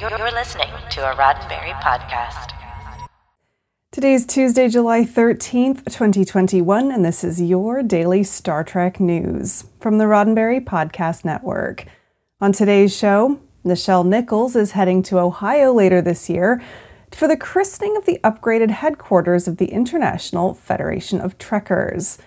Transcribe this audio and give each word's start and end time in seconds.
You're 0.00 0.10
listening 0.30 0.68
to 0.90 1.10
a 1.10 1.16
Roddenberry 1.16 1.72
podcast. 1.80 2.52
Today 3.90 4.14
is 4.14 4.24
Tuesday, 4.24 4.68
July 4.68 5.02
13th, 5.02 5.84
2021, 5.86 6.92
and 6.92 7.04
this 7.04 7.24
is 7.24 7.42
your 7.42 7.82
daily 7.82 8.22
Star 8.22 8.62
Trek 8.62 9.00
news 9.00 9.64
from 9.80 9.98
the 9.98 10.04
Roddenberry 10.04 10.64
Podcast 10.64 11.24
Network. 11.24 11.84
On 12.40 12.52
today's 12.52 12.96
show, 12.96 13.40
Nichelle 13.64 14.06
Nichols 14.06 14.54
is 14.54 14.70
heading 14.70 15.02
to 15.02 15.18
Ohio 15.18 15.72
later 15.72 16.00
this 16.00 16.30
year 16.30 16.62
for 17.10 17.26
the 17.26 17.36
christening 17.36 17.96
of 17.96 18.06
the 18.06 18.20
upgraded 18.22 18.70
headquarters 18.70 19.48
of 19.48 19.56
the 19.56 19.72
International 19.72 20.54
Federation 20.54 21.20
of 21.20 21.38
Trekkers. 21.38 22.18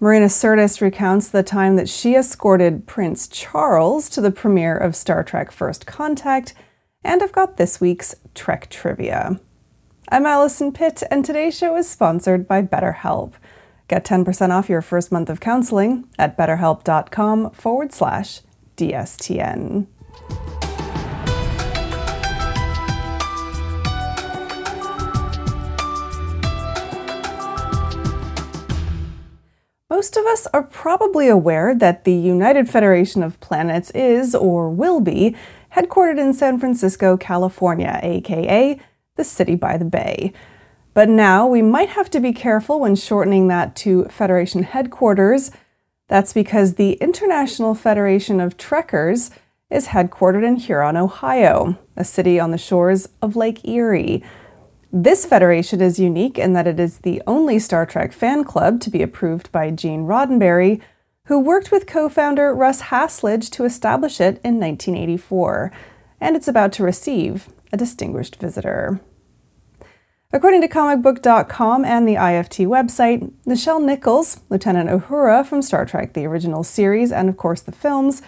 Marina 0.00 0.26
Sirtis 0.26 0.80
recounts 0.80 1.28
the 1.28 1.44
time 1.44 1.76
that 1.76 1.88
she 1.88 2.16
escorted 2.16 2.88
Prince 2.88 3.28
Charles 3.28 4.08
to 4.08 4.20
the 4.20 4.32
premiere 4.32 4.76
of 4.76 4.96
Star 4.96 5.22
Trek 5.22 5.52
First 5.52 5.86
Contact, 5.86 6.54
and 7.04 7.22
I've 7.22 7.32
got 7.32 7.56
this 7.56 7.80
week's 7.80 8.14
Trek 8.34 8.68
trivia. 8.70 9.38
I'm 10.08 10.26
Allison 10.26 10.72
Pitt, 10.72 11.02
and 11.10 11.24
today's 11.24 11.56
show 11.56 11.76
is 11.76 11.88
sponsored 11.88 12.48
by 12.48 12.62
BetterHelp. 12.62 13.34
Get 13.88 14.04
10% 14.04 14.50
off 14.50 14.68
your 14.68 14.82
first 14.82 15.12
month 15.12 15.28
of 15.28 15.40
counseling 15.40 16.08
at 16.18 16.36
betterhelp.com 16.36 17.50
forward 17.50 17.92
slash 17.92 18.40
DSTN. 18.76 19.86
Most 30.04 30.18
of 30.18 30.26
us 30.26 30.46
are 30.52 30.62
probably 30.62 31.28
aware 31.28 31.74
that 31.74 32.04
the 32.04 32.12
United 32.12 32.68
Federation 32.68 33.22
of 33.22 33.40
Planets 33.40 33.90
is, 33.92 34.34
or 34.34 34.68
will 34.68 35.00
be, 35.00 35.34
headquartered 35.74 36.20
in 36.20 36.34
San 36.34 36.60
Francisco, 36.60 37.16
California, 37.16 38.00
aka 38.02 38.78
the 39.16 39.24
city 39.24 39.54
by 39.54 39.78
the 39.78 39.86
bay. 39.86 40.34
But 40.92 41.08
now 41.08 41.46
we 41.46 41.62
might 41.62 41.88
have 41.88 42.10
to 42.10 42.20
be 42.20 42.34
careful 42.34 42.80
when 42.80 42.96
shortening 42.96 43.48
that 43.48 43.74
to 43.76 44.04
Federation 44.10 44.64
headquarters. 44.64 45.50
That's 46.08 46.34
because 46.34 46.74
the 46.74 46.98
International 47.00 47.74
Federation 47.74 48.40
of 48.40 48.58
Trekkers 48.58 49.30
is 49.70 49.86
headquartered 49.86 50.46
in 50.46 50.56
Huron, 50.56 50.98
Ohio, 50.98 51.78
a 51.96 52.04
city 52.04 52.38
on 52.38 52.50
the 52.50 52.58
shores 52.58 53.08
of 53.22 53.36
Lake 53.36 53.66
Erie. 53.66 54.22
This 54.96 55.26
federation 55.26 55.80
is 55.80 55.98
unique 55.98 56.38
in 56.38 56.52
that 56.52 56.68
it 56.68 56.78
is 56.78 56.98
the 56.98 57.20
only 57.26 57.58
Star 57.58 57.84
Trek 57.84 58.12
fan 58.12 58.44
club 58.44 58.78
to 58.82 58.90
be 58.90 59.02
approved 59.02 59.50
by 59.50 59.72
Gene 59.72 60.06
Roddenberry, 60.06 60.80
who 61.26 61.40
worked 61.40 61.72
with 61.72 61.88
co 61.88 62.08
founder 62.08 62.54
Russ 62.54 62.80
Hasledge 62.80 63.50
to 63.50 63.64
establish 63.64 64.20
it 64.20 64.40
in 64.44 64.60
1984, 64.60 65.72
and 66.20 66.36
it's 66.36 66.46
about 66.46 66.70
to 66.74 66.84
receive 66.84 67.48
a 67.72 67.76
distinguished 67.76 68.36
visitor. 68.36 69.00
According 70.32 70.60
to 70.60 70.68
comicbook.com 70.68 71.84
and 71.84 72.06
the 72.06 72.14
IFT 72.14 72.64
website, 72.68 73.32
Nichelle 73.48 73.84
Nichols, 73.84 74.42
Lieutenant 74.48 74.88
Uhura 74.90 75.44
from 75.44 75.60
Star 75.60 75.84
Trek 75.84 76.12
the 76.12 76.24
original 76.24 76.62
series 76.62 77.10
and 77.10 77.28
of 77.28 77.36
course 77.36 77.62
the 77.62 77.72
films, 77.72 78.22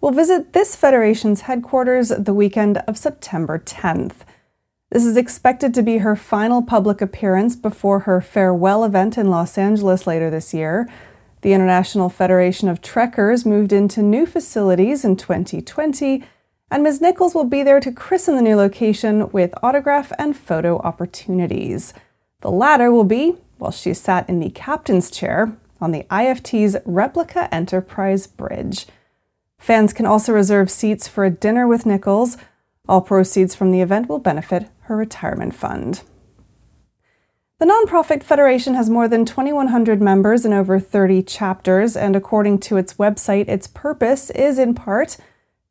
will 0.00 0.12
visit 0.12 0.54
this 0.54 0.76
Federation's 0.76 1.42
headquarters 1.42 2.08
the 2.08 2.32
weekend 2.32 2.78
of 2.88 2.96
September 2.96 3.58
10th. 3.58 4.25
This 4.90 5.04
is 5.04 5.16
expected 5.16 5.74
to 5.74 5.82
be 5.82 5.98
her 5.98 6.14
final 6.14 6.62
public 6.62 7.00
appearance 7.00 7.56
before 7.56 8.00
her 8.00 8.20
farewell 8.20 8.84
event 8.84 9.18
in 9.18 9.30
Los 9.30 9.58
Angeles 9.58 10.06
later 10.06 10.30
this 10.30 10.54
year. 10.54 10.88
The 11.42 11.52
International 11.52 12.08
Federation 12.08 12.68
of 12.68 12.80
Trekkers 12.80 13.44
moved 13.44 13.72
into 13.72 14.00
new 14.00 14.26
facilities 14.26 15.04
in 15.04 15.16
2020 15.16 16.24
and 16.70 16.82
Ms. 16.82 17.00
Nichols 17.00 17.34
will 17.34 17.44
be 17.44 17.62
there 17.62 17.80
to 17.80 17.92
christen 17.92 18.34
the 18.36 18.42
new 18.42 18.56
location 18.56 19.30
with 19.30 19.54
autograph 19.62 20.12
and 20.18 20.36
photo 20.36 20.78
opportunities. 20.78 21.94
The 22.40 22.50
latter 22.50 22.90
will 22.90 23.04
be 23.04 23.36
while 23.58 23.70
she 23.70 23.94
sat 23.94 24.28
in 24.28 24.40
the 24.40 24.50
captain's 24.50 25.10
chair 25.10 25.56
on 25.80 25.92
the 25.92 26.04
IFT's 26.10 26.76
replica 26.84 27.52
Enterprise 27.54 28.26
Bridge. 28.26 28.86
Fans 29.58 29.92
can 29.92 30.06
also 30.06 30.32
reserve 30.32 30.70
seats 30.70 31.06
for 31.06 31.24
a 31.24 31.30
dinner 31.30 31.66
with 31.66 31.86
Nichols. 31.86 32.36
All 32.88 33.00
proceeds 33.00 33.54
from 33.54 33.70
the 33.70 33.80
event 33.80 34.08
will 34.08 34.18
benefit 34.18 34.68
her 34.86 34.96
retirement 34.96 35.54
fund. 35.54 36.02
The 37.58 37.66
nonprofit 37.66 38.22
federation 38.22 38.74
has 38.74 38.90
more 38.90 39.08
than 39.08 39.24
2,100 39.24 40.02
members 40.02 40.44
in 40.44 40.52
over 40.52 40.78
30 40.78 41.22
chapters, 41.22 41.96
and 41.96 42.14
according 42.14 42.58
to 42.60 42.76
its 42.76 42.94
website, 42.94 43.48
its 43.48 43.66
purpose 43.66 44.28
is 44.30 44.58
in 44.58 44.74
part 44.74 45.16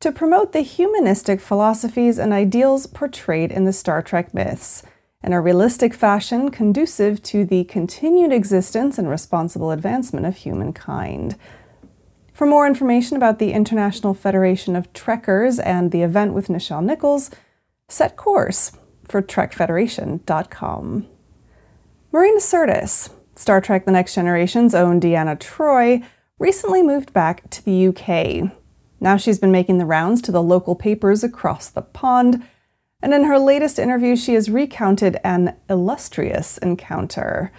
to 0.00 0.10
promote 0.10 0.52
the 0.52 0.62
humanistic 0.62 1.40
philosophies 1.40 2.18
and 2.18 2.32
ideals 2.32 2.86
portrayed 2.86 3.52
in 3.52 3.64
the 3.64 3.72
Star 3.72 4.02
Trek 4.02 4.34
myths 4.34 4.82
in 5.22 5.32
a 5.32 5.40
realistic 5.40 5.94
fashion 5.94 6.50
conducive 6.50 7.22
to 7.22 7.44
the 7.44 7.64
continued 7.64 8.32
existence 8.32 8.98
and 8.98 9.08
responsible 9.08 9.70
advancement 9.70 10.26
of 10.26 10.36
humankind. 10.36 11.36
For 12.32 12.46
more 12.46 12.66
information 12.66 13.16
about 13.16 13.38
the 13.38 13.52
International 13.52 14.12
Federation 14.12 14.76
of 14.76 14.92
Trekkers 14.92 15.58
and 15.58 15.90
the 15.90 16.02
event 16.02 16.34
with 16.34 16.48
Nichelle 16.48 16.84
Nichols, 16.84 17.30
set 17.88 18.16
course 18.16 18.72
for 19.08 19.22
TrekFederation.com. 19.22 21.06
Marina 22.12 22.40
Sirtis, 22.40 23.10
Star 23.34 23.60
Trek 23.60 23.84
The 23.84 23.92
Next 23.92 24.14
Generation's 24.14 24.74
own 24.74 25.00
Deanna 25.00 25.38
Troi, 25.38 26.04
recently 26.38 26.82
moved 26.82 27.12
back 27.12 27.48
to 27.50 27.64
the 27.64 27.88
UK 27.88 28.52
now 29.00 29.16
she's 29.16 29.38
been 29.38 29.52
making 29.52 29.78
the 29.78 29.86
rounds 29.86 30.22
to 30.22 30.32
the 30.32 30.42
local 30.42 30.74
papers 30.74 31.22
across 31.22 31.68
the 31.68 31.82
pond, 31.82 32.44
and 33.02 33.12
in 33.12 33.24
her 33.24 33.38
latest 33.38 33.78
interview, 33.78 34.16
she 34.16 34.34
has 34.34 34.50
recounted 34.50 35.18
an 35.22 35.54
illustrious 35.68 36.58
encounter. 36.58 37.52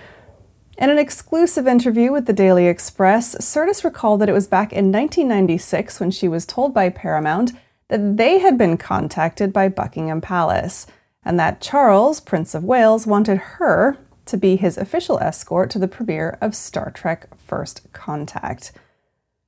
In 0.77 0.89
an 0.89 0.97
exclusive 0.97 1.67
interview 1.67 2.11
with 2.11 2.25
the 2.25 2.33
Daily 2.33 2.67
Express, 2.67 3.35
Sirtis 3.35 3.83
recalled 3.83 4.21
that 4.21 4.29
it 4.29 4.33
was 4.33 4.47
back 4.47 4.71
in 4.71 4.91
1996 4.91 5.99
when 5.99 6.11
she 6.11 6.27
was 6.27 6.45
told 6.45 6.73
by 6.73 6.89
Paramount 6.89 7.53
that 7.89 8.17
they 8.17 8.39
had 8.39 8.57
been 8.57 8.77
contacted 8.77 9.53
by 9.53 9.69
Buckingham 9.69 10.21
Palace, 10.21 10.87
and 11.27 11.37
that 11.37 11.59
Charles, 11.59 12.21
Prince 12.21 12.55
of 12.55 12.63
Wales, 12.63 13.05
wanted 13.05 13.37
her 13.37 13.97
to 14.25 14.37
be 14.37 14.55
his 14.55 14.77
official 14.77 15.19
escort 15.19 15.69
to 15.71 15.79
the 15.79 15.87
premiere 15.87 16.37
of 16.39 16.55
Star 16.55 16.89
Trek 16.89 17.27
First 17.37 17.91
Contact. 17.91 18.71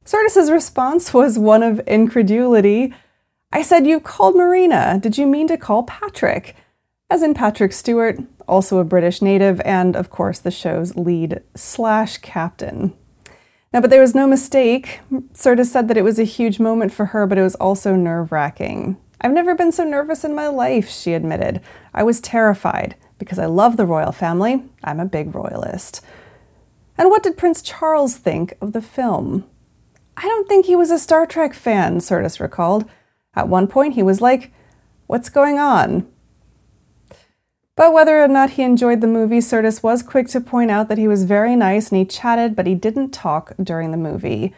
Sirtis's 0.03 0.51
response 0.51 1.13
was 1.13 1.39
one 1.39 1.63
of 1.63 1.79
incredulity. 1.87 2.93
I 3.53 3.61
said, 3.61 3.87
You 3.87 4.01
called 4.01 4.35
Marina. 4.35 4.99
Did 5.01 5.17
you 5.17 5.25
mean 5.25 5.47
to 5.47 5.57
call 5.57 5.83
Patrick? 5.83 6.55
As 7.09 7.23
in 7.23 7.33
Patrick 7.33 7.71
Stewart, 7.71 8.19
also 8.45 8.79
a 8.79 8.83
British 8.83 9.21
native, 9.21 9.61
and 9.61 9.95
of 9.95 10.09
course 10.09 10.39
the 10.39 10.51
show's 10.51 10.97
lead 10.97 11.41
slash 11.55 12.17
captain. 12.17 12.93
Now, 13.71 13.79
but 13.79 13.89
there 13.89 14.01
was 14.01 14.15
no 14.15 14.27
mistake. 14.27 14.99
Sirtis 15.33 15.67
said 15.67 15.87
that 15.87 15.97
it 15.97 16.03
was 16.03 16.19
a 16.19 16.23
huge 16.23 16.59
moment 16.59 16.91
for 16.91 17.07
her, 17.07 17.25
but 17.25 17.37
it 17.37 17.43
was 17.43 17.55
also 17.55 17.95
nerve 17.95 18.33
wracking. 18.33 18.97
I've 19.21 19.31
never 19.31 19.53
been 19.55 19.71
so 19.71 19.83
nervous 19.83 20.23
in 20.23 20.33
my 20.33 20.47
life, 20.47 20.89
she 20.89 21.13
admitted. 21.13 21.61
I 21.93 22.03
was 22.03 22.21
terrified 22.21 22.95
because 23.17 23.37
I 23.37 23.47
love 23.47 23.75
the 23.75 23.85
royal 23.85 24.11
family. 24.11 24.63
I'm 24.83 24.99
a 24.99 25.05
big 25.05 25.35
royalist. 25.35 26.01
And 26.97 27.09
what 27.09 27.23
did 27.23 27.37
Prince 27.37 27.61
Charles 27.61 28.17
think 28.17 28.53
of 28.61 28.71
the 28.71 28.81
film? 28.81 29.45
I 30.15 30.23
don't 30.23 30.47
think 30.47 30.65
he 30.65 30.75
was 30.75 30.91
a 30.91 30.99
Star 30.99 31.25
Trek 31.25 31.53
fan, 31.53 31.99
Sirtis 31.99 32.39
recalled. 32.39 32.89
At 33.35 33.47
one 33.47 33.67
point, 33.67 33.93
he 33.93 34.03
was 34.03 34.21
like, 34.21 34.51
What's 35.07 35.29
going 35.29 35.57
on? 35.57 36.07
But 37.75 37.93
whether 37.93 38.21
or 38.21 38.27
not 38.27 38.51
he 38.51 38.63
enjoyed 38.63 39.01
the 39.01 39.07
movie, 39.07 39.39
Sirtis 39.39 39.81
was 39.81 40.03
quick 40.03 40.27
to 40.27 40.41
point 40.41 40.69
out 40.69 40.89
that 40.89 40.97
he 40.97 41.07
was 41.07 41.23
very 41.23 41.55
nice 41.55 41.89
and 41.89 41.97
he 41.97 42.05
chatted, 42.05 42.55
but 42.55 42.67
he 42.67 42.75
didn't 42.75 43.11
talk 43.11 43.53
during 43.63 43.91
the 43.91 43.97
movie. 43.97 44.53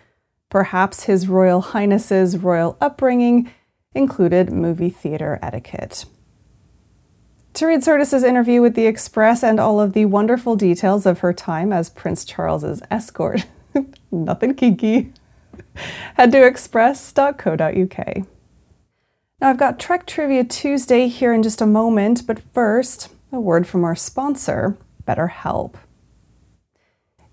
Perhaps 0.50 1.04
his 1.04 1.28
Royal 1.28 1.62
Highness's 1.62 2.38
royal 2.38 2.78
upbringing 2.82 3.50
included 3.94 4.52
movie 4.52 4.90
theater 4.90 5.40
etiquette. 5.42 6.06
To 7.56 7.66
read 7.66 7.82
Sirtis's 7.82 8.24
interview 8.24 8.62
with 8.62 8.76
The 8.76 8.88
Express 8.88 9.44
and 9.44 9.60
all 9.60 9.82
of 9.82 9.94
the 9.94 10.06
wonderful 10.06 10.56
details 10.56 11.06
of 11.06 11.20
her 11.20 11.34
time 11.34 11.74
as 11.74 11.90
Prince 11.90 12.24
Charles's 12.24 12.82
escort, 12.90 13.46
nothing 14.12 14.56
kinky. 14.56 15.12
Head 16.16 16.32
to 16.32 16.46
express.co.uk. 16.46 18.18
Now, 19.42 19.50
I've 19.50 19.58
got 19.58 19.80
Trek 19.80 20.06
Trivia 20.06 20.44
Tuesday 20.46 21.08
here 21.08 21.34
in 21.34 21.44
just 21.44 21.62
a 21.62 21.66
moment, 21.66 22.26
but 22.26 22.40
first, 22.54 23.10
a 23.32 23.40
word 23.40 23.68
from 23.68 23.84
our 23.84 23.96
sponsor, 23.96 24.78
BetterHelp. 25.06 25.76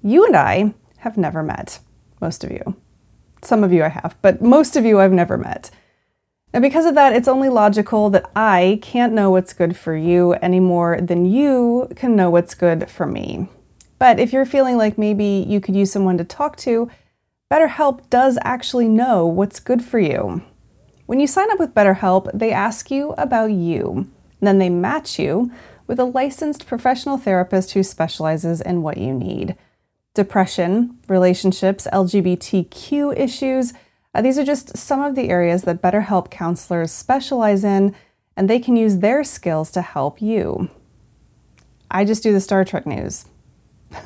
You 0.02 0.26
and 0.26 0.34
I 0.34 0.74
have 0.98 1.16
never 1.16 1.42
met, 1.42 1.80
most 2.20 2.42
of 2.42 2.50
you. 2.50 2.76
Some 3.42 3.62
of 3.62 3.72
you 3.72 3.84
I 3.84 3.88
have, 3.88 4.16
but 4.20 4.42
most 4.42 4.74
of 4.74 4.84
you 4.84 5.00
I've 5.00 5.12
never 5.12 5.36
met. 5.36 5.70
And 6.52 6.62
because 6.62 6.86
of 6.86 6.94
that, 6.94 7.12
it's 7.12 7.28
only 7.28 7.48
logical 7.48 8.10
that 8.10 8.30
I 8.34 8.78
can't 8.82 9.12
know 9.12 9.30
what's 9.30 9.52
good 9.52 9.76
for 9.76 9.94
you 9.94 10.32
any 10.34 10.60
more 10.60 11.00
than 11.00 11.26
you 11.26 11.88
can 11.94 12.16
know 12.16 12.30
what's 12.30 12.54
good 12.54 12.90
for 12.90 13.06
me. 13.06 13.48
But 13.98 14.18
if 14.18 14.32
you're 14.32 14.46
feeling 14.46 14.76
like 14.76 14.96
maybe 14.96 15.44
you 15.46 15.60
could 15.60 15.76
use 15.76 15.92
someone 15.92 16.18
to 16.18 16.24
talk 16.24 16.56
to, 16.58 16.90
BetterHelp 17.52 18.08
does 18.10 18.38
actually 18.42 18.88
know 18.88 19.26
what's 19.26 19.60
good 19.60 19.82
for 19.82 19.98
you. 19.98 20.42
When 21.06 21.20
you 21.20 21.26
sign 21.26 21.50
up 21.50 21.58
with 21.58 21.74
BetterHelp, 21.74 22.30
they 22.32 22.52
ask 22.52 22.90
you 22.90 23.14
about 23.18 23.50
you. 23.50 24.10
Then 24.40 24.58
they 24.58 24.68
match 24.68 25.18
you 25.18 25.50
with 25.86 25.98
a 25.98 26.04
licensed 26.04 26.66
professional 26.66 27.16
therapist 27.16 27.72
who 27.72 27.82
specializes 27.82 28.60
in 28.60 28.82
what 28.82 28.98
you 28.98 29.14
need. 29.14 29.56
Depression, 30.14 30.98
relationships, 31.08 31.88
LGBTQ 31.92 33.18
issues, 33.18 33.72
uh, 34.14 34.22
these 34.22 34.38
are 34.38 34.44
just 34.44 34.76
some 34.76 35.02
of 35.02 35.14
the 35.14 35.28
areas 35.28 35.62
that 35.62 35.82
BetterHelp 35.82 36.30
counselors 36.30 36.90
specialize 36.92 37.64
in, 37.64 37.94
and 38.36 38.48
they 38.48 38.58
can 38.58 38.76
use 38.76 38.98
their 38.98 39.24
skills 39.24 39.70
to 39.72 39.82
help 39.82 40.22
you. 40.22 40.70
I 41.90 42.04
just 42.04 42.22
do 42.22 42.32
the 42.32 42.40
Star 42.40 42.64
Trek 42.64 42.86
news. 42.86 43.26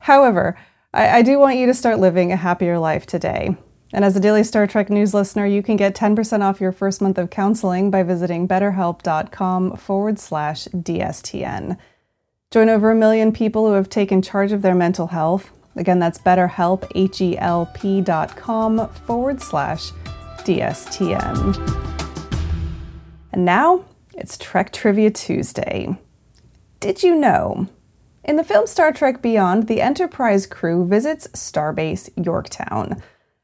However, 0.00 0.58
I, 0.92 1.18
I 1.18 1.22
do 1.22 1.38
want 1.38 1.56
you 1.56 1.66
to 1.66 1.74
start 1.74 1.98
living 1.98 2.32
a 2.32 2.36
happier 2.36 2.78
life 2.78 3.06
today. 3.06 3.56
And 3.92 4.04
as 4.04 4.16
a 4.16 4.20
daily 4.20 4.44
Star 4.44 4.66
Trek 4.66 4.88
news 4.88 5.14
listener, 5.14 5.46
you 5.46 5.62
can 5.62 5.76
get 5.76 5.96
10% 5.96 6.42
off 6.42 6.60
your 6.60 6.72
first 6.72 7.00
month 7.00 7.18
of 7.18 7.30
counseling 7.30 7.90
by 7.90 8.02
visiting 8.02 8.46
betterhelp.com 8.46 9.76
forward 9.76 10.18
slash 10.18 10.66
DSTN. 10.68 11.76
Join 12.50 12.68
over 12.68 12.90
a 12.90 12.96
million 12.96 13.32
people 13.32 13.66
who 13.66 13.74
have 13.74 13.88
taken 13.88 14.22
charge 14.22 14.52
of 14.52 14.62
their 14.62 14.74
mental 14.74 15.08
health. 15.08 15.52
Again, 15.80 15.98
that's 15.98 16.18
betterhelp, 16.18 16.88
H-E-L-P 16.94 18.02
dot 18.02 18.36
com 18.36 18.88
forward 19.06 19.42
slash 19.42 19.90
DSTN. 20.44 21.56
And 23.32 23.44
now 23.44 23.84
it's 24.14 24.38
Trek 24.38 24.72
Trivia 24.72 25.10
Tuesday. 25.10 25.98
Did 26.78 27.02
you 27.02 27.16
know? 27.16 27.66
In 28.22 28.36
the 28.36 28.44
film 28.44 28.68
Star 28.68 28.92
Trek 28.92 29.20
Beyond, 29.20 29.66
the 29.66 29.80
Enterprise 29.80 30.46
crew 30.46 30.86
visits 30.86 31.26
Starbase 31.28 32.10
Yorktown 32.24 33.02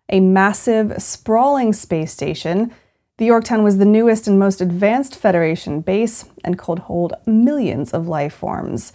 a 0.08 0.20
massive, 0.20 1.02
sprawling 1.02 1.72
space 1.72 2.12
station. 2.12 2.72
The 3.18 3.26
Yorktown 3.26 3.62
was 3.62 3.78
the 3.78 3.84
newest 3.84 4.28
and 4.28 4.38
most 4.38 4.60
advanced 4.60 5.16
Federation 5.16 5.80
base 5.80 6.26
and 6.44 6.58
could 6.58 6.80
hold 6.80 7.14
millions 7.26 7.92
of 7.92 8.06
life 8.06 8.34
forms. 8.34 8.92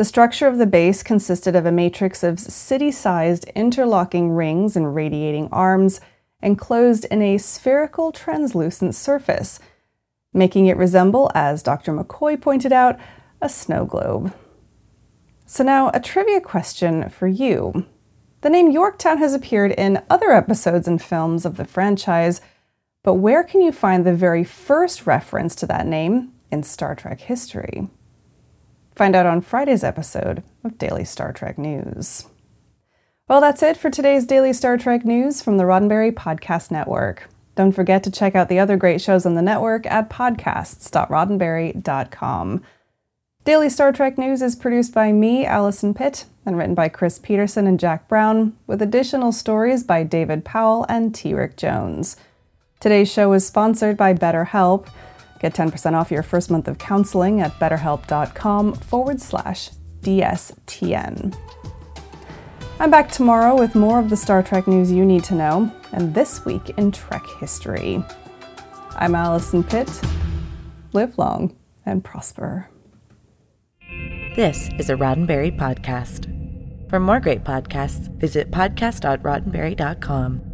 The 0.00 0.06
structure 0.06 0.46
of 0.46 0.56
the 0.56 0.66
base 0.66 1.02
consisted 1.02 1.54
of 1.54 1.66
a 1.66 1.70
matrix 1.70 2.22
of 2.22 2.40
city 2.40 2.90
sized 2.90 3.44
interlocking 3.54 4.30
rings 4.30 4.74
and 4.74 4.94
radiating 4.94 5.50
arms 5.52 6.00
enclosed 6.40 7.04
in 7.10 7.20
a 7.20 7.36
spherical 7.36 8.10
translucent 8.10 8.94
surface, 8.94 9.60
making 10.32 10.68
it 10.68 10.78
resemble, 10.78 11.30
as 11.34 11.62
Dr. 11.62 11.92
McCoy 11.92 12.40
pointed 12.40 12.72
out, 12.72 12.98
a 13.42 13.48
snow 13.50 13.84
globe. 13.84 14.32
So, 15.44 15.64
now 15.64 15.90
a 15.92 16.00
trivia 16.00 16.40
question 16.40 17.10
for 17.10 17.28
you. 17.28 17.84
The 18.40 18.48
name 18.48 18.70
Yorktown 18.70 19.18
has 19.18 19.34
appeared 19.34 19.72
in 19.72 20.02
other 20.08 20.30
episodes 20.30 20.88
and 20.88 21.02
films 21.02 21.44
of 21.44 21.58
the 21.58 21.66
franchise, 21.66 22.40
but 23.02 23.16
where 23.16 23.44
can 23.44 23.60
you 23.60 23.70
find 23.70 24.06
the 24.06 24.14
very 24.14 24.44
first 24.44 25.06
reference 25.06 25.54
to 25.56 25.66
that 25.66 25.86
name 25.86 26.32
in 26.50 26.62
Star 26.62 26.94
Trek 26.94 27.20
history? 27.20 27.90
Find 28.94 29.16
out 29.16 29.26
on 29.26 29.40
Friday's 29.40 29.84
episode 29.84 30.42
of 30.64 30.78
Daily 30.78 31.04
Star 31.04 31.32
Trek 31.32 31.58
News. 31.58 32.26
Well, 33.28 33.40
that's 33.40 33.62
it 33.62 33.76
for 33.76 33.90
today's 33.90 34.26
Daily 34.26 34.52
Star 34.52 34.76
Trek 34.76 35.04
News 35.04 35.40
from 35.40 35.56
the 35.56 35.64
Roddenberry 35.64 36.12
Podcast 36.12 36.70
Network. 36.70 37.28
Don't 37.54 37.72
forget 37.72 38.02
to 38.04 38.10
check 38.10 38.34
out 38.34 38.48
the 38.48 38.58
other 38.58 38.76
great 38.76 39.00
shows 39.00 39.24
on 39.24 39.34
the 39.34 39.42
network 39.42 39.86
at 39.86 40.10
podcasts.roddenberry.com. 40.10 42.62
Daily 43.44 43.70
Star 43.70 43.92
Trek 43.92 44.18
News 44.18 44.42
is 44.42 44.56
produced 44.56 44.92
by 44.92 45.12
me, 45.12 45.46
Allison 45.46 45.94
Pitt, 45.94 46.26
and 46.44 46.58
written 46.58 46.74
by 46.74 46.88
Chris 46.88 47.18
Peterson 47.18 47.66
and 47.66 47.80
Jack 47.80 48.08
Brown, 48.08 48.54
with 48.66 48.82
additional 48.82 49.32
stories 49.32 49.82
by 49.82 50.02
David 50.02 50.44
Powell 50.44 50.84
and 50.88 51.14
T. 51.14 51.32
Rick 51.32 51.56
Jones. 51.56 52.16
Today's 52.80 53.10
show 53.10 53.32
is 53.32 53.46
sponsored 53.46 53.96
by 53.96 54.14
BetterHelp. 54.14 54.88
Get 55.40 55.54
10% 55.54 55.94
off 55.94 56.10
your 56.10 56.22
first 56.22 56.50
month 56.50 56.68
of 56.68 56.78
counseling 56.78 57.40
at 57.40 57.58
betterhelp.com 57.58 58.74
forward 58.74 59.20
slash 59.20 59.70
DSTN. 60.02 61.36
I'm 62.78 62.90
back 62.90 63.10
tomorrow 63.10 63.58
with 63.58 63.74
more 63.74 63.98
of 63.98 64.10
the 64.10 64.16
Star 64.16 64.42
Trek 64.42 64.68
news 64.68 64.92
you 64.92 65.04
need 65.04 65.24
to 65.24 65.34
know, 65.34 65.72
and 65.92 66.14
this 66.14 66.44
week 66.44 66.70
in 66.76 66.92
Trek 66.92 67.24
history. 67.38 68.04
I'm 68.96 69.14
Allison 69.14 69.64
Pitt. 69.64 69.90
Live 70.92 71.16
long 71.18 71.56
and 71.86 72.04
prosper. 72.04 72.68
This 74.36 74.68
is 74.78 74.90
a 74.90 74.94
Roddenberry 74.94 75.56
podcast. 75.56 76.26
For 76.88 77.00
more 77.00 77.20
great 77.20 77.44
podcasts, 77.44 78.08
visit 78.18 78.50
podcast.roddenberry.com. 78.50 80.49